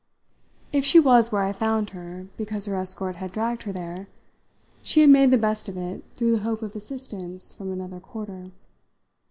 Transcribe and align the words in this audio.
If 0.73 0.83
she 0.83 0.99
was 0.99 1.31
where 1.31 1.43
I 1.43 1.51
found 1.53 1.91
her 1.91 2.25
because 2.35 2.65
her 2.65 2.73
escort 2.75 3.17
had 3.17 3.31
dragged 3.33 3.61
her 3.69 3.71
there, 3.71 4.07
she 4.81 5.01
had 5.01 5.11
made 5.11 5.29
the 5.29 5.37
best 5.37 5.69
of 5.69 5.77
it 5.77 6.03
through 6.15 6.31
the 6.31 6.39
hope 6.39 6.63
of 6.63 6.75
assistance 6.75 7.53
from 7.53 7.71
another 7.71 7.99
quarter. 7.99 8.49